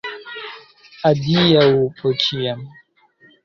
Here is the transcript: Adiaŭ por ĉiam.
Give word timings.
Adiaŭ 1.11 1.67
por 2.01 2.19
ĉiam. 2.27 2.69